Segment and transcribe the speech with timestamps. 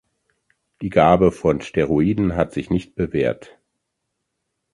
[0.81, 3.59] Die Gabe von Steroiden hat sich nicht bewährt.